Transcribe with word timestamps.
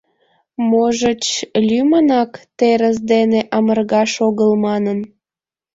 Можыч, 0.69 1.23
лӱмынак, 1.67 2.31
терыс 2.57 2.97
дене 3.11 3.39
амыргаш 3.57 4.11
огыл 4.27 4.51
манын. 4.65 4.99